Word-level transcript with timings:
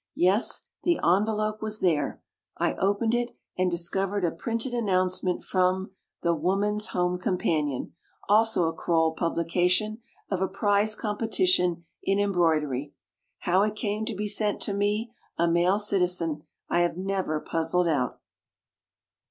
Yes, 0.15 0.61
the 0.81 0.97
envelope 1.05 1.61
was 1.61 1.79
there. 1.79 2.23
I 2.57 2.73
opened 2.77 3.13
it, 3.13 3.35
and 3.55 3.69
discovered 3.69 4.25
a 4.25 4.31
printed 4.31 4.73
announce 4.73 5.21
ment 5.21 5.43
from 5.43 5.91
"The 6.23 6.33
Woman's 6.33 6.87
Home 6.87 7.19
Companion"— 7.19 7.93
also 8.27 8.67
a 8.67 8.73
Crowell 8.73 9.11
publication— 9.11 9.99
of 10.31 10.41
a 10.41 10.47
prize 10.47 10.95
compe 10.95 11.21
tition 11.29 11.83
in 12.01 12.17
embroidery! 12.17 12.95
How 13.41 13.61
it 13.61 13.75
came 13.75 14.05
to 14.07 14.15
be 14.15 14.27
sent 14.27 14.59
to 14.63 14.73
me— 14.73 15.13
a 15.37 15.47
male 15.47 15.77
citizen— 15.77 16.45
I 16.67 16.79
have 16.79 16.97
never 16.97 17.39
puzzled 17.39 17.87
out. 17.87 18.19